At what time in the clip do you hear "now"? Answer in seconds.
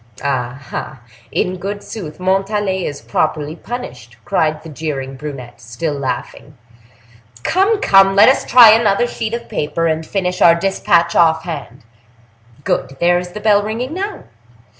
13.93-14.23